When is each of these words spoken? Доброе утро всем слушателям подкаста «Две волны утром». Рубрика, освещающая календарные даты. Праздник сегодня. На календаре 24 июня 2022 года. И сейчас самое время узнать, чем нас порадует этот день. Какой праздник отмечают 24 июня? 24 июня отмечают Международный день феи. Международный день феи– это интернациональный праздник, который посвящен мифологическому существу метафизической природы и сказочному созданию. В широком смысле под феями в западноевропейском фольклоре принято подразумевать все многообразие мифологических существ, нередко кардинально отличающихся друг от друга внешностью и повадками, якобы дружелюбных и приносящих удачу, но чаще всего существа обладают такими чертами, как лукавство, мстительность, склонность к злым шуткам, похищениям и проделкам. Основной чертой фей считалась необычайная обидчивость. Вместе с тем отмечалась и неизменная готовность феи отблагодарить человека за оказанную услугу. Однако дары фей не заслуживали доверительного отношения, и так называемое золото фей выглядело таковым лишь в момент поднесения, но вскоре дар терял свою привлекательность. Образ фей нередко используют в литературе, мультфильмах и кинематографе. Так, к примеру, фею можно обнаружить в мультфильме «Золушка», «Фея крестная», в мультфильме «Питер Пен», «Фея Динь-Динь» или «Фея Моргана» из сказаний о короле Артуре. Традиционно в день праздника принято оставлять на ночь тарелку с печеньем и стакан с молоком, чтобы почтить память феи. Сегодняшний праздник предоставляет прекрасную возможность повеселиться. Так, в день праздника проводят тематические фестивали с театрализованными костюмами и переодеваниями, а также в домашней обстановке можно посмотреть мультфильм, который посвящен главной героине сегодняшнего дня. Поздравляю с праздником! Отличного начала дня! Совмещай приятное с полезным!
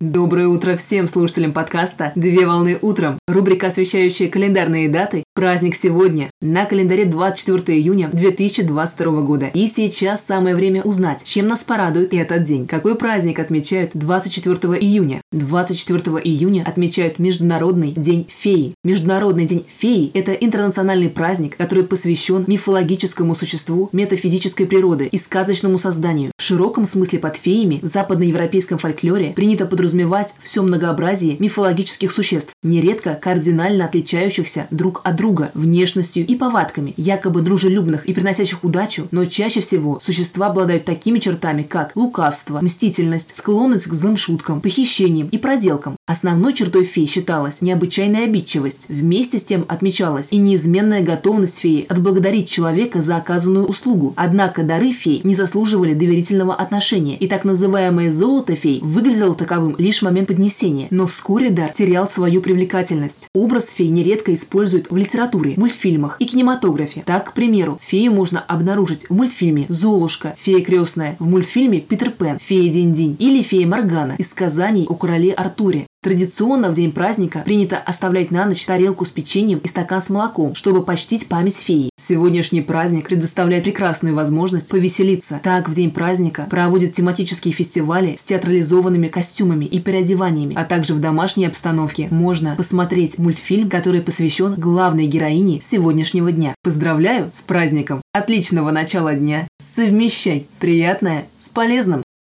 Доброе 0.00 0.46
утро 0.46 0.76
всем 0.76 1.08
слушателям 1.08 1.52
подкаста 1.52 2.12
«Две 2.14 2.46
волны 2.46 2.78
утром». 2.80 3.18
Рубрика, 3.26 3.66
освещающая 3.66 4.30
календарные 4.30 4.88
даты. 4.88 5.24
Праздник 5.38 5.76
сегодня. 5.76 6.30
На 6.40 6.64
календаре 6.64 7.04
24 7.04 7.78
июня 7.78 8.10
2022 8.12 9.22
года. 9.22 9.46
И 9.46 9.68
сейчас 9.68 10.26
самое 10.26 10.56
время 10.56 10.82
узнать, 10.82 11.22
чем 11.22 11.46
нас 11.46 11.62
порадует 11.62 12.12
этот 12.12 12.42
день. 12.42 12.66
Какой 12.66 12.96
праздник 12.96 13.38
отмечают 13.38 13.92
24 13.94 14.56
июня? 14.82 15.20
24 15.30 16.00
июня 16.24 16.64
отмечают 16.66 17.20
Международный 17.20 17.92
день 17.92 18.26
феи. 18.28 18.74
Международный 18.82 19.44
день 19.44 19.64
феи– 19.68 20.10
это 20.14 20.32
интернациональный 20.32 21.08
праздник, 21.08 21.56
который 21.56 21.84
посвящен 21.84 22.42
мифологическому 22.48 23.36
существу 23.36 23.90
метафизической 23.92 24.66
природы 24.66 25.06
и 25.06 25.18
сказочному 25.18 25.78
созданию. 25.78 26.32
В 26.36 26.42
широком 26.42 26.84
смысле 26.84 27.20
под 27.20 27.36
феями 27.36 27.78
в 27.80 27.86
западноевропейском 27.86 28.78
фольклоре 28.78 29.34
принято 29.36 29.66
подразумевать 29.66 30.34
все 30.42 30.62
многообразие 30.62 31.36
мифологических 31.38 32.10
существ, 32.10 32.54
нередко 32.64 33.14
кардинально 33.14 33.84
отличающихся 33.84 34.66
друг 34.72 35.00
от 35.04 35.14
друга 35.14 35.27
внешностью 35.54 36.26
и 36.26 36.34
повадками, 36.34 36.94
якобы 36.96 37.42
дружелюбных 37.42 38.06
и 38.06 38.12
приносящих 38.12 38.64
удачу, 38.64 39.08
но 39.10 39.24
чаще 39.24 39.60
всего 39.60 40.00
существа 40.00 40.46
обладают 40.46 40.84
такими 40.84 41.18
чертами, 41.18 41.62
как 41.62 41.92
лукавство, 41.94 42.60
мстительность, 42.60 43.36
склонность 43.36 43.86
к 43.86 43.92
злым 43.92 44.16
шуткам, 44.16 44.60
похищениям 44.60 45.28
и 45.28 45.38
проделкам. 45.38 45.96
Основной 46.06 46.54
чертой 46.54 46.84
фей 46.84 47.06
считалась 47.06 47.60
необычайная 47.60 48.24
обидчивость. 48.24 48.86
Вместе 48.88 49.38
с 49.38 49.44
тем 49.44 49.64
отмечалась 49.68 50.28
и 50.30 50.36
неизменная 50.36 51.02
готовность 51.02 51.58
феи 51.58 51.86
отблагодарить 51.88 52.48
человека 52.48 53.02
за 53.02 53.16
оказанную 53.16 53.66
услугу. 53.66 54.14
Однако 54.16 54.62
дары 54.62 54.92
фей 54.92 55.20
не 55.24 55.34
заслуживали 55.34 55.94
доверительного 55.94 56.54
отношения, 56.54 57.16
и 57.16 57.26
так 57.26 57.44
называемое 57.44 58.10
золото 58.10 58.54
фей 58.54 58.80
выглядело 58.82 59.34
таковым 59.34 59.74
лишь 59.78 59.98
в 59.98 60.02
момент 60.02 60.28
поднесения, 60.28 60.88
но 60.90 61.06
вскоре 61.06 61.50
дар 61.50 61.70
терял 61.70 62.08
свою 62.08 62.40
привлекательность. 62.40 63.28
Образ 63.34 63.70
фей 63.70 63.88
нередко 63.88 64.34
используют 64.34 64.90
в 64.90 64.96
литературе, 65.18 65.54
мультфильмах 65.56 66.16
и 66.20 66.26
кинематографе. 66.26 67.02
Так, 67.04 67.30
к 67.30 67.32
примеру, 67.32 67.78
фею 67.82 68.12
можно 68.12 68.40
обнаружить 68.40 69.06
в 69.08 69.14
мультфильме 69.14 69.66
«Золушка», 69.68 70.36
«Фея 70.38 70.64
крестная», 70.64 71.16
в 71.18 71.26
мультфильме 71.28 71.80
«Питер 71.80 72.10
Пен», 72.10 72.38
«Фея 72.40 72.72
Динь-Динь» 72.72 73.16
или 73.18 73.42
«Фея 73.42 73.66
Моргана» 73.66 74.14
из 74.18 74.30
сказаний 74.30 74.86
о 74.88 74.94
короле 74.94 75.32
Артуре. 75.32 75.86
Традиционно 76.00 76.70
в 76.70 76.76
день 76.76 76.92
праздника 76.92 77.42
принято 77.44 77.76
оставлять 77.76 78.30
на 78.30 78.46
ночь 78.46 78.64
тарелку 78.64 79.04
с 79.04 79.08
печеньем 79.08 79.58
и 79.58 79.66
стакан 79.66 80.00
с 80.00 80.10
молоком, 80.10 80.54
чтобы 80.54 80.84
почтить 80.84 81.28
память 81.28 81.56
феи. 81.56 81.90
Сегодняшний 81.98 82.60
праздник 82.60 83.08
предоставляет 83.08 83.64
прекрасную 83.64 84.14
возможность 84.14 84.68
повеселиться. 84.68 85.40
Так, 85.42 85.68
в 85.68 85.74
день 85.74 85.90
праздника 85.90 86.46
проводят 86.48 86.92
тематические 86.92 87.52
фестивали 87.52 88.14
с 88.16 88.22
театрализованными 88.22 89.08
костюмами 89.08 89.64
и 89.64 89.80
переодеваниями, 89.80 90.54
а 90.56 90.64
также 90.64 90.94
в 90.94 91.00
домашней 91.00 91.46
обстановке 91.46 92.06
можно 92.12 92.54
посмотреть 92.54 93.18
мультфильм, 93.18 93.68
который 93.68 94.00
посвящен 94.00 94.54
главной 94.54 95.06
героине 95.06 95.60
сегодняшнего 95.60 96.30
дня. 96.30 96.54
Поздравляю 96.62 97.32
с 97.32 97.42
праздником! 97.42 98.02
Отличного 98.12 98.70
начала 98.70 99.14
дня! 99.14 99.48
Совмещай 99.58 100.46
приятное 100.60 101.26
с 101.40 101.48
полезным! 101.48 102.04